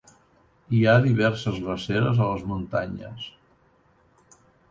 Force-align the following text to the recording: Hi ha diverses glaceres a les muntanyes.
Hi 0.77 0.79
ha 0.85 0.95
diverses 1.03 1.59
glaceres 1.65 2.23
a 2.25 2.31
les 2.31 2.47
muntanyes. 2.53 3.29